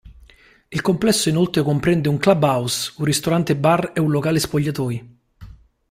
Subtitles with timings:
[0.69, 5.19] Il complesso inoltre comprende una club house, un ristorante-bar e un locale spogliatoi.